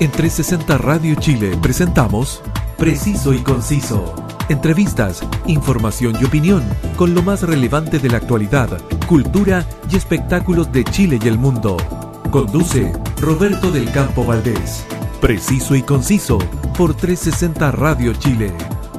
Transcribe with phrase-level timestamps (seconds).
[0.00, 2.42] En 360 Radio Chile presentamos
[2.78, 4.14] Preciso y Conciso.
[4.48, 6.64] Entrevistas, información y opinión
[6.96, 11.76] con lo más relevante de la actualidad, cultura y espectáculos de Chile y el mundo.
[12.30, 14.86] Conduce Roberto del Campo Valdés.
[15.20, 16.38] Preciso y Conciso
[16.78, 18.54] por 360 Radio Chile.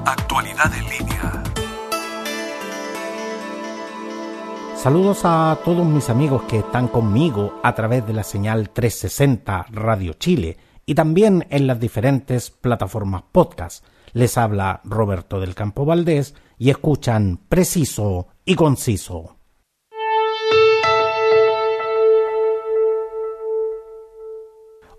[0.05, 1.43] Actualidad en línea.
[4.75, 10.13] Saludos a todos mis amigos que están conmigo a través de la señal 360 Radio
[10.13, 10.57] Chile
[10.91, 13.85] y también en las diferentes plataformas podcast.
[14.11, 19.37] Les habla Roberto del Campo Valdés y escuchan preciso y conciso.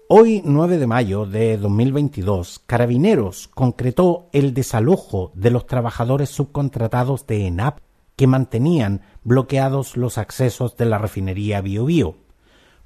[0.08, 7.48] Hoy, 9 de mayo de 2022, Carabineros concretó el desalojo de los trabajadores subcontratados de
[7.48, 7.80] ENAP
[8.16, 12.21] que mantenían bloqueados los accesos de la refinería Biobío.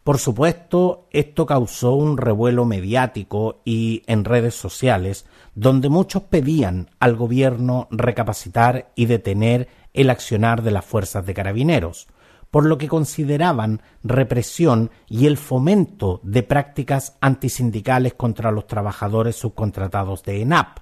[0.06, 5.26] Por supuesto, esto causó un revuelo mediático y en redes sociales,
[5.56, 12.06] donde muchos pedían al gobierno recapacitar y detener el accionar de las fuerzas de carabineros,
[12.52, 20.22] por lo que consideraban represión y el fomento de prácticas antisindicales contra los trabajadores subcontratados
[20.22, 20.78] de ENAP.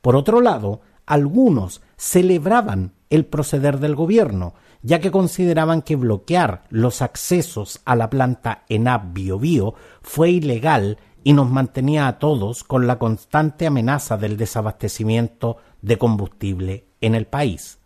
[0.00, 7.00] Por otro lado, algunos celebraban el proceder del gobierno, ya que consideraban que bloquear los
[7.00, 12.98] accesos a la planta ENAP Bio fue ilegal y nos mantenía a todos con la
[12.98, 17.78] constante amenaza del desabastecimiento de combustible en el país.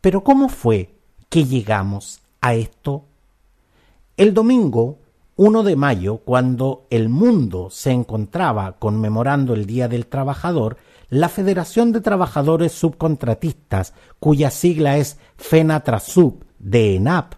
[0.00, 0.96] Pero ¿cómo fue
[1.28, 3.04] que llegamos a esto?
[4.16, 4.98] El domingo
[5.36, 10.76] 1 de mayo, cuando el mundo se encontraba conmemorando el Día del Trabajador,
[11.12, 17.34] la Federación de Trabajadores Subcontratistas, cuya sigla es FENATRASUB de ENAP,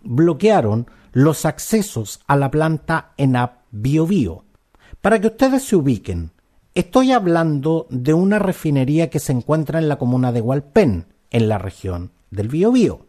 [0.00, 4.44] bloquearon los accesos a la planta ENAP BioBio.
[5.00, 6.30] Para que ustedes se ubiquen,
[6.72, 11.58] estoy hablando de una refinería que se encuentra en la comuna de Hualpén, en la
[11.58, 13.08] región del Biobío.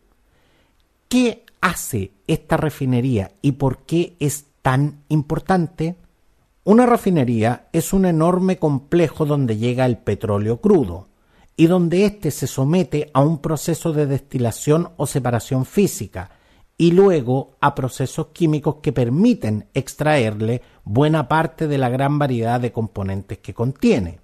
[1.10, 5.96] ¿Qué hace esta refinería y por qué es tan importante?
[6.64, 11.08] Una refinería es un enorme complejo donde llega el petróleo crudo
[11.58, 16.30] y donde éste se somete a un proceso de destilación o separación física
[16.78, 22.72] y luego a procesos químicos que permiten extraerle buena parte de la gran variedad de
[22.72, 24.20] componentes que contiene.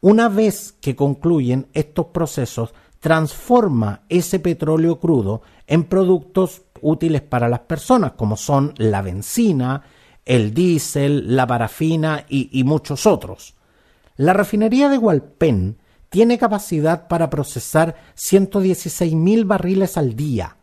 [0.00, 7.60] Una vez que concluyen estos procesos, transforma ese petróleo crudo en productos útiles para las
[7.60, 9.82] personas, como son la benzina,
[10.26, 13.54] el diésel, la parafina y, muchos otros.
[14.16, 15.78] La refinería de Hualpén
[16.10, 20.56] tiene capacidad para procesar 116.000 barriles al día.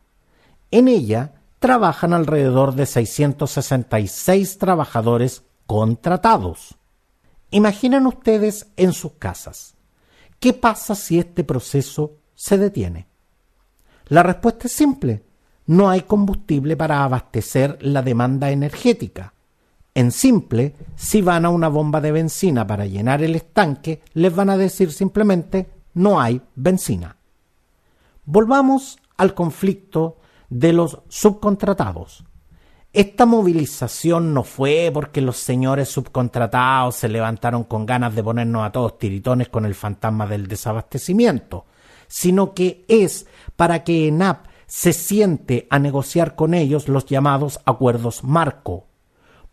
[0.69, 6.75] En ella trabajan alrededor de 666 trabajadores contratados.
[7.51, 9.75] Imaginen ustedes en sus casas.
[10.40, 13.07] ¿Qué pasa si este proceso se detiene?
[14.07, 15.24] La respuesta es simple.
[15.68, 19.34] No hay combustible para abastecer la demanda energética.
[19.95, 24.49] En simple, si van a una bomba de benzina para llenar el estanque, les van
[24.49, 27.17] a decir simplemente no hay benzina.
[28.25, 30.17] Volvamos al conflicto
[30.49, 32.23] de los subcontratados.
[32.91, 38.71] Esta movilización no fue porque los señores subcontratados se levantaron con ganas de ponernos a
[38.71, 41.65] todos tiritones con el fantasma del desabastecimiento,
[42.07, 48.23] sino que es para que ENAP se siente a negociar con ellos los llamados acuerdos
[48.23, 48.87] marco,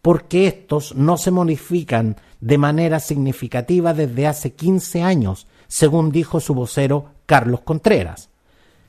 [0.02, 6.54] porque estos no se modifican de manera significativa desde hace 15 años, según dijo su
[6.54, 8.30] vocero Carlos Contreras.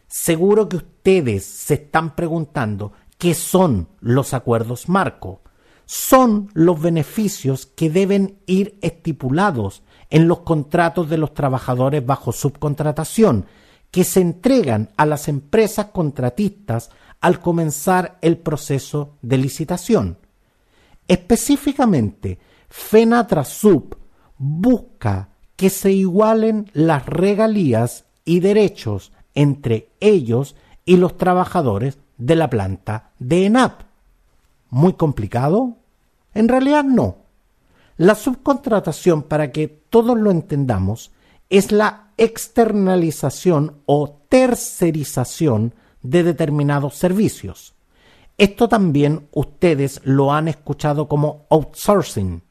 [0.08, 5.42] Seguro que ustedes se están preguntando qué son los acuerdos marco.
[5.86, 13.46] Son los beneficios que deben ir estipulados en los contratos de los trabajadores bajo subcontratación,
[13.92, 16.90] que se entregan a las empresas contratistas
[17.20, 20.18] al comenzar el proceso de licitación.
[21.12, 23.98] Específicamente, FENATRASUB
[24.38, 25.28] busca
[25.58, 30.56] que se igualen las regalías y derechos entre ellos
[30.86, 33.82] y los trabajadores de la planta de ENAP.
[34.70, 35.76] ¿Muy complicado?
[36.34, 37.18] En realidad no.
[37.98, 41.12] La subcontratación, para que todos lo entendamos,
[41.50, 47.76] es la externalización o tercerización de determinados servicios.
[48.38, 52.42] Esto también ustedes lo han escuchado como outsourcing,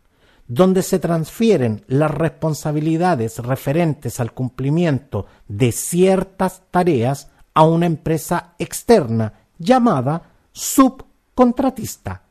[0.46, 9.32] donde se transfieren las responsabilidades referentes al cumplimiento de ciertas tareas a una empresa externa
[9.58, 12.22] llamada subcontratista.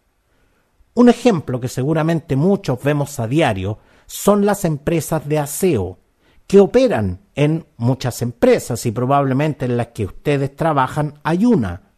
[0.95, 5.99] Un ejemplo que seguramente muchos vemos a diario son las empresas de aseo,
[6.45, 11.88] que operan en muchas empresas y probablemente en las que ustedes trabajan hay una.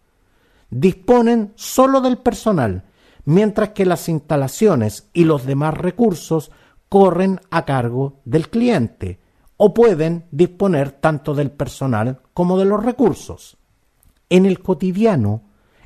[0.72, 2.86] Disponen solo del personal,
[3.26, 6.50] mientras que las instalaciones y los demás recursos
[6.90, 9.20] corren a cargo del cliente
[9.58, 13.58] o pueden disponer tanto del personal como de los recursos.
[14.30, 15.44] En el cotidiano,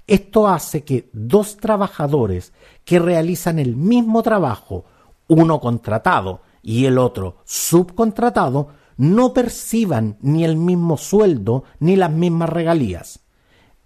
[0.07, 2.53] esto hace que dos trabajadores
[2.83, 4.85] que realizan el mismo trabajo,
[5.27, 12.49] uno contratado y el otro subcontratado, no perciban ni el mismo sueldo ni las mismas
[12.49, 13.19] regalías.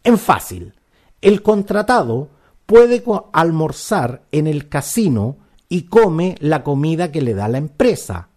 [0.03, 0.73] En fácil,
[1.21, 2.29] el contratado
[2.65, 5.37] puede almorzar en el casino
[5.67, 8.29] y come la comida que le da la empresa,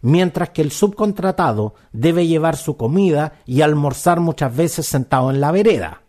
[0.00, 5.52] mientras que el subcontratado debe llevar su comida y almorzar muchas veces sentado en la
[5.52, 6.02] vereda.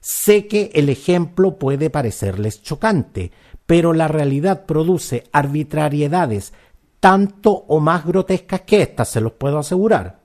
[0.00, 3.32] Sé que el ejemplo puede parecerles chocante,
[3.66, 6.52] pero la realidad produce arbitrariedades
[7.00, 10.20] tanto o más grotescas que estas, se los puedo asegurar.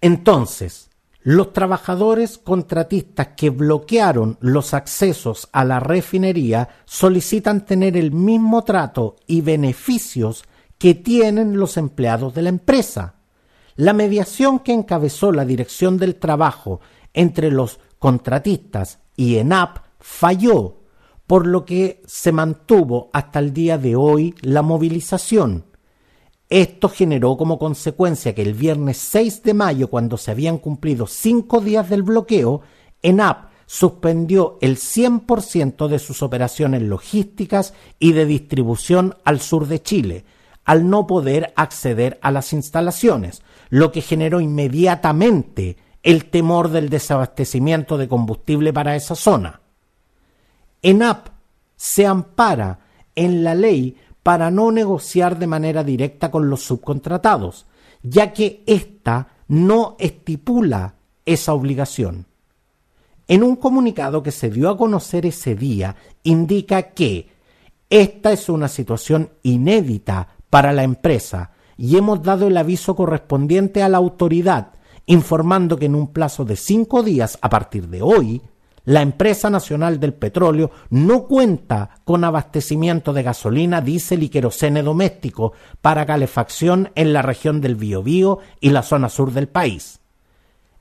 [0.00, 0.87] Entonces,
[1.22, 9.16] los trabajadores contratistas que bloquearon los accesos a la refinería solicitan tener el mismo trato
[9.26, 10.44] y beneficios
[10.78, 13.16] que tienen los empleados de la empresa.
[13.74, 16.80] La mediación que encabezó la Dirección del Trabajo
[17.12, 20.76] entre los contratistas y ENAP falló,
[21.26, 25.67] por lo que se mantuvo hasta el día de hoy la movilización.
[26.48, 31.60] Esto generó como consecuencia que el viernes 6 de mayo, cuando se habían cumplido cinco
[31.60, 32.62] días del bloqueo,
[33.02, 40.24] ENAP suspendió el 100% de sus operaciones logísticas y de distribución al sur de Chile,
[40.64, 47.98] al no poder acceder a las instalaciones, lo que generó inmediatamente el temor del desabastecimiento
[47.98, 49.60] de combustible para esa zona.
[50.80, 51.28] ENAP
[51.76, 52.80] se ampara
[53.14, 53.96] en la ley
[54.28, 57.64] para no negociar de manera directa con los subcontratados,
[58.02, 62.26] ya que ésta no estipula esa obligación.
[63.26, 67.30] En un comunicado que se dio a conocer ese día, indica que
[67.88, 73.88] esta es una situación inédita para la empresa y hemos dado el aviso correspondiente a
[73.88, 74.72] la autoridad,
[75.06, 78.42] informando que en un plazo de cinco días a partir de hoy
[78.88, 85.52] la empresa nacional del petróleo no cuenta con abastecimiento de gasolina, diésel y querosene doméstico
[85.82, 90.00] para calefacción en la región del Biobío y la zona sur del país.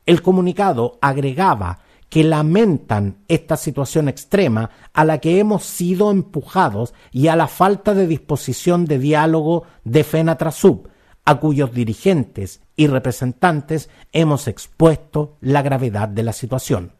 [0.06, 7.28] El comunicado agregaba que lamentan esta situación extrema a la que hemos sido empujados y
[7.28, 10.88] a la falta de disposición de diálogo de FENATRASUB,
[11.26, 16.97] a cuyos dirigentes y representantes hemos expuesto la gravedad de la situación.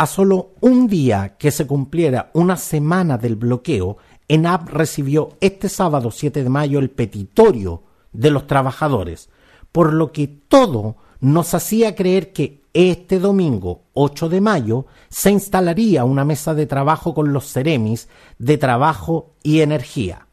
[0.00, 3.98] A solo un día que se cumpliera una semana del bloqueo,
[4.28, 9.28] ENAP recibió este sábado 7 de mayo el petitorio de los trabajadores,
[9.72, 16.06] por lo que todo nos hacía creer que este domingo 8 de mayo se instalaría
[16.06, 18.08] una mesa de trabajo con los Ceremis
[18.38, 20.28] de Trabajo y Energía.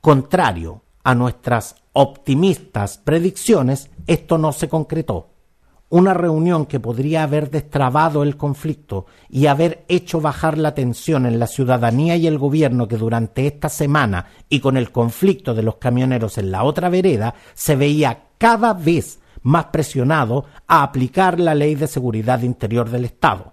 [0.00, 5.35] Contrario a nuestras optimistas predicciones, esto no se concretó
[5.88, 11.38] una reunión que podría haber destrabado el conflicto y haber hecho bajar la tensión en
[11.38, 15.76] la ciudadanía y el gobierno que durante esta semana y con el conflicto de los
[15.76, 21.76] camioneros en la otra vereda se veía cada vez más presionado a aplicar la ley
[21.76, 23.52] de seguridad interior del Estado.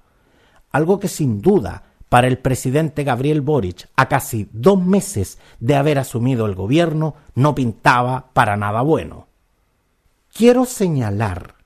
[0.72, 6.00] Algo que sin duda para el presidente Gabriel Boric, a casi dos meses de haber
[6.00, 9.28] asumido el gobierno, no pintaba para nada bueno.
[10.32, 11.63] Quiero señalar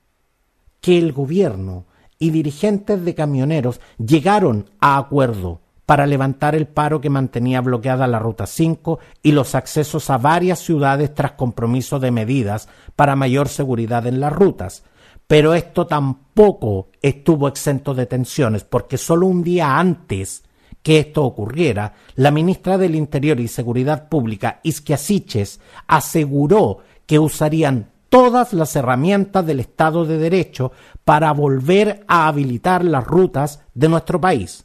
[0.88, 1.84] que el gobierno
[2.18, 8.18] y dirigentes de camioneros llegaron a acuerdo para levantar el paro que mantenía bloqueada la
[8.18, 14.06] Ruta 5 y los accesos a varias ciudades tras compromiso de medidas para mayor seguridad
[14.06, 14.82] en las rutas.
[15.26, 20.42] Pero esto tampoco estuvo exento de tensiones, porque solo un día antes
[20.82, 27.90] que esto ocurriera, la ministra del Interior y Seguridad Pública, Isquia Siches, aseguró que usarían
[28.08, 30.72] todas las herramientas del Estado de Derecho
[31.04, 34.64] para volver a habilitar las rutas de nuestro país.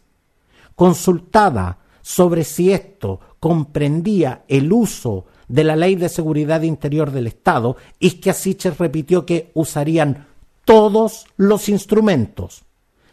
[0.76, 7.78] Consultada sobre si esto comprendía el uso de la Ley de Seguridad Interior del Estado,
[8.00, 10.28] Isquia Siches repitió que usarían
[10.66, 12.64] todos los instrumentos.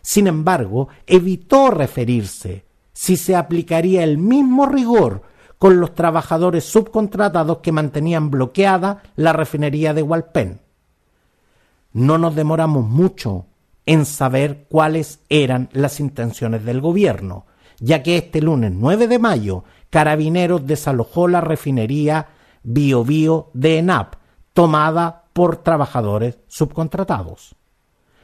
[0.03, 5.23] Sin embargo, evitó referirse si se aplicaría el mismo rigor
[5.61, 10.63] con los trabajadores subcontratados que mantenían bloqueada la refinería de Hualpén.
[11.93, 13.45] No nos demoramos mucho
[13.85, 17.45] en saber cuáles eran las intenciones del gobierno,
[17.79, 22.29] ya que este lunes 9 de mayo Carabineros desalojó la refinería
[22.63, 24.15] Bio Bio de ENAP,
[24.55, 27.55] tomada por trabajadores subcontratados.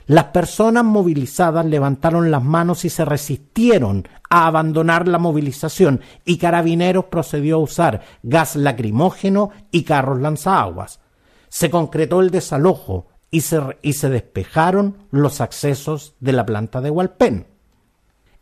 [0.07, 7.07] Las personas movilizadas levantaron las manos y se resistieron a abandonar la movilización y Carabineros
[7.07, 11.01] procedió a usar gas lacrimógeno y carros lanzaguas.
[11.49, 16.91] Se concretó el desalojo y se, y se despejaron los accesos de la planta de
[16.91, 17.49] Hualpén.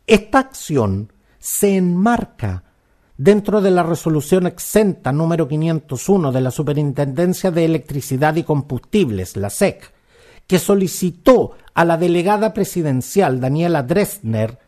[0.05, 2.63] Esta acción se enmarca
[3.17, 9.49] dentro de la resolución exenta número 501 de la Superintendencia de Electricidad y Combustibles, la
[9.49, 9.94] SEC,
[10.47, 14.59] que solicitó a la delegada presidencial Daniela Dresner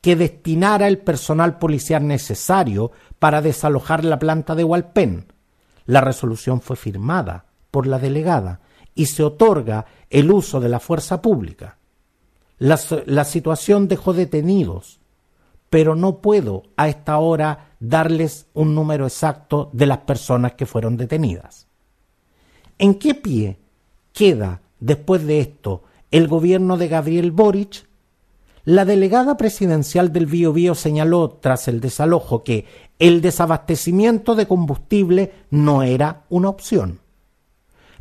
[0.00, 5.32] que destinara el personal policial necesario para desalojar la planta de Hualpén.
[5.84, 8.60] La resolución fue firmada por la delegada
[8.94, 11.78] y se otorga el uso de la fuerza pública.
[12.58, 15.00] La, la situación dejó detenidos,
[15.70, 20.96] pero no puedo a esta hora darles un número exacto de las personas que fueron
[20.96, 21.66] detenidas.
[22.78, 23.58] ¿En qué pie
[24.12, 27.86] queda después de esto el gobierno de Gabriel Boric?
[28.64, 32.66] La delegada presidencial del Biobío señaló tras el desalojo que
[32.98, 36.98] el desabastecimiento de combustible no era una opción.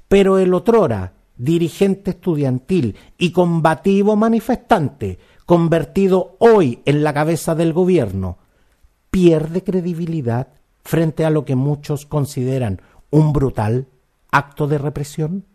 [0.08, 8.38] Pero el otrora dirigente estudiantil y combativo manifestante, convertido hoy en la cabeza del gobierno,
[9.12, 10.48] pierde credibilidad
[10.84, 13.88] frente a lo que muchos consideran un brutal
[14.32, 15.46] acto de represión?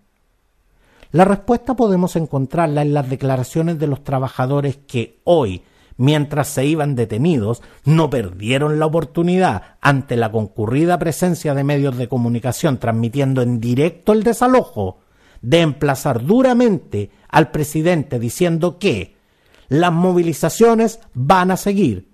[1.13, 5.63] La respuesta podemos encontrarla en las declaraciones de los trabajadores que hoy,
[5.97, 12.09] mientras se iban detenidos, no perdieron la oportunidad, ante la concurrida presencia de medios de
[12.09, 15.01] comunicación transmitiendo en directo el desalojo,
[15.43, 19.17] de emplazar duramente al presidente diciendo que
[19.69, 22.11] las movilizaciones van a seguir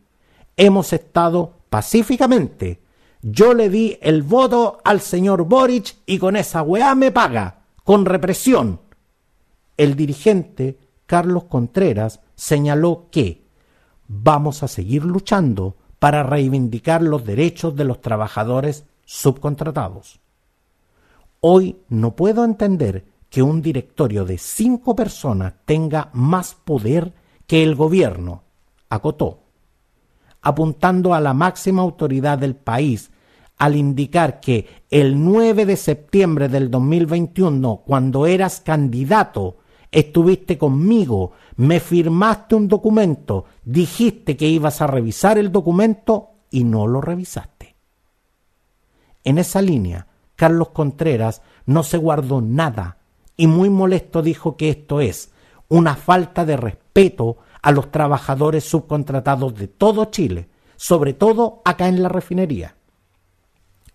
[0.56, 2.80] hemos estado pacíficamente.
[3.22, 8.04] Yo le di el voto al señor Boric y con esa weá me paga, con
[8.04, 8.80] represión.
[9.76, 13.46] El dirigente Carlos Contreras señaló que
[14.08, 20.20] vamos a seguir luchando para reivindicar los derechos de los trabajadores subcontratados.
[21.40, 27.12] Hoy no puedo entender que un directorio de cinco personas tenga más poder
[27.46, 28.42] que el gobierno,
[28.88, 29.46] acotó
[30.46, 33.10] apuntando a la máxima autoridad del país
[33.58, 39.56] al indicar que el 9 de septiembre del 2021, cuando eras candidato,
[39.90, 46.86] estuviste conmigo, me firmaste un documento, dijiste que ibas a revisar el documento y no
[46.86, 47.76] lo revisaste.
[49.24, 52.98] En esa línea, Carlos Contreras no se guardó nada
[53.36, 55.32] y muy molesto dijo que esto es
[55.68, 62.02] una falta de respeto a los trabajadores subcontratados de todo Chile, sobre todo acá en
[62.02, 62.76] la refinería.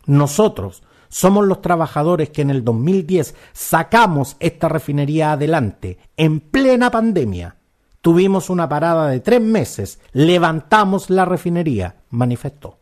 [0.05, 7.57] Nosotros somos los trabajadores que en el 2010 sacamos esta refinería adelante, en plena pandemia.
[7.99, 12.79] Tuvimos una parada de tres meses, levantamos la refinería, manifestó.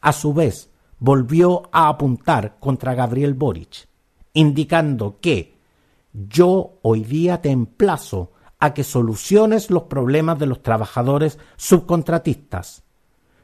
[0.00, 3.88] A su vez, volvió a apuntar contra Gabriel Boric,
[4.32, 5.56] indicando que
[6.12, 12.82] yo hoy día te emplazo a que soluciones los problemas de los trabajadores subcontratistas.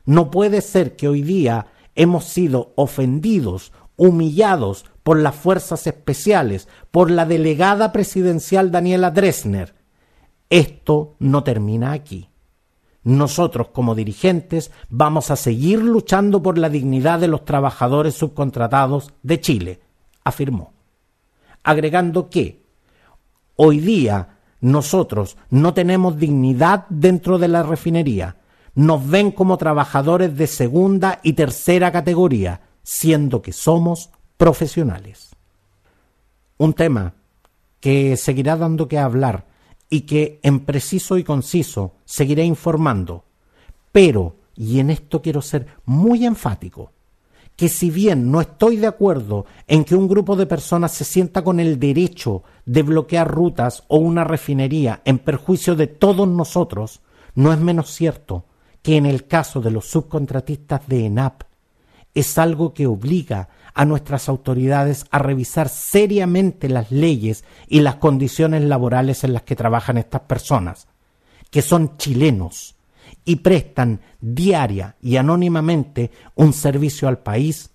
[0.04, 7.10] No puede ser que hoy día hemos sido ofendidos, humillados por las fuerzas especiales, por
[7.10, 9.74] la delegada presidencial Daniela Dresner.
[10.50, 12.28] Esto no termina aquí.
[13.04, 19.40] Nosotros como dirigentes vamos a seguir luchando por la dignidad de los trabajadores subcontratados de
[19.40, 19.80] Chile,
[20.22, 20.72] afirmó,
[21.64, 22.62] agregando que
[23.56, 28.36] hoy día nosotros no tenemos dignidad dentro de la refinería.
[28.74, 35.36] Nos ven como trabajadores de segunda y tercera categoría, siendo que somos profesionales.
[36.56, 37.14] Un tema
[37.80, 39.46] que seguirá dando que hablar
[39.90, 43.24] y que en preciso y conciso seguiré informando.
[43.90, 46.92] Pero, y en esto quiero ser muy enfático,
[47.56, 51.44] que si bien no estoy de acuerdo en que un grupo de personas se sienta
[51.44, 57.02] con el derecho de bloquear rutas o una refinería en perjuicio de todos nosotros,
[57.34, 58.46] no es menos cierto
[58.82, 61.42] que en el caso de los subcontratistas de ENAP
[62.14, 68.62] es algo que obliga a nuestras autoridades a revisar seriamente las leyes y las condiciones
[68.62, 70.88] laborales en las que trabajan estas personas,
[71.50, 72.74] que son chilenos,
[73.24, 77.70] y prestan diaria y anónimamente un servicio al país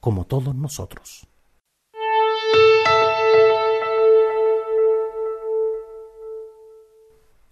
[0.00, 1.25] como todos nosotros.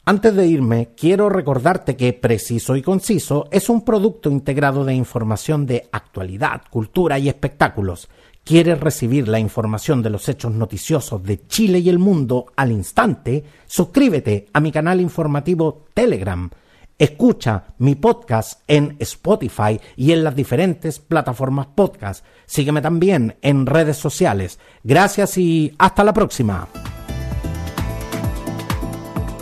[0.07, 5.65] Antes de irme, quiero recordarte que Preciso y Conciso es un producto integrado de información
[5.65, 8.11] de actualidad, cultura y espectáculos.
[8.45, 13.45] ¿Quieres recibir la información de los hechos noticiosos de Chile y el mundo al instante?
[13.65, 16.51] Suscríbete a mi canal informativo Telegram.
[16.99, 22.27] Escucha mi podcast en Spotify y en las diferentes plataformas podcast.
[22.45, 24.59] Sígueme también en redes sociales.
[24.83, 26.69] Gracias y hasta la próxima